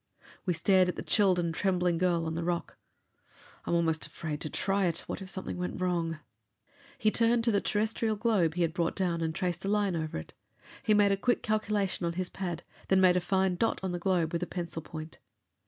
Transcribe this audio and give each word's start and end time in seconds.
We 0.47 0.55
stared 0.55 0.89
at 0.89 0.95
the 0.95 1.03
chilled 1.03 1.37
and 1.37 1.53
trembling 1.53 1.99
girl 1.99 2.25
on 2.25 2.33
the 2.33 2.43
rock. 2.43 2.75
"I'm 3.65 3.75
almost 3.75 4.07
afraid 4.07 4.41
to 4.41 4.49
try 4.49 4.87
it. 4.87 5.01
What 5.05 5.21
if 5.21 5.29
something 5.29 5.57
went 5.57 5.79
wrong?" 5.79 6.17
He 6.97 7.11
turned 7.11 7.43
to 7.43 7.51
the 7.51 7.61
terrestrial 7.61 8.15
globe 8.15 8.55
he 8.55 8.63
had 8.63 8.73
brought 8.73 8.95
down 8.95 9.21
and 9.21 9.35
traced 9.35 9.63
a 9.63 9.69
line 9.69 9.95
over 9.95 10.17
it. 10.17 10.33
He 10.81 10.95
made 10.95 11.11
a 11.11 11.17
quick 11.17 11.43
calculation 11.43 12.03
on 12.07 12.13
his 12.13 12.29
pad, 12.29 12.63
then 12.87 12.99
made 12.99 13.15
a 13.15 13.21
fine 13.21 13.57
dot 13.57 13.79
on 13.83 13.91
the 13.91 13.99
globe 13.99 14.31
with 14.33 14.39
the 14.39 14.47
pencil 14.47 14.81
point. 14.81 15.19